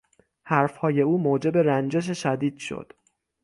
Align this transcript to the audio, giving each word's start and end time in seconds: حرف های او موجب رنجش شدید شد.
حرف 0.43 0.77
های 0.77 1.01
او 1.01 1.17
موجب 1.17 1.57
رنجش 1.57 2.21
شدید 2.23 2.57
شد. 2.57 2.93